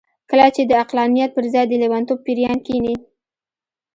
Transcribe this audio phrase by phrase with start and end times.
[0.29, 2.95] کله چې د عقلانيت پر ځای د لېونتوب پېريان کېني.